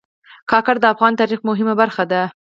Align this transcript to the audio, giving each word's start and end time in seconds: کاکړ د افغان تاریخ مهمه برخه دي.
کاکړ 0.49 0.75
د 0.81 0.85
افغان 0.93 1.13
تاریخ 1.19 1.39
مهمه 1.49 1.73
برخه 1.81 2.03
دي. 2.11 2.23